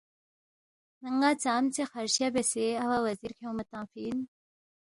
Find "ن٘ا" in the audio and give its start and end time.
1.17-1.29